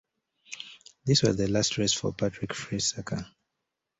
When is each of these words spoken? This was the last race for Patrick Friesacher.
This 1.05 1.21
was 1.21 1.37
the 1.37 1.47
last 1.47 1.77
race 1.77 1.93
for 1.93 2.11
Patrick 2.11 2.53
Friesacher. 2.53 3.29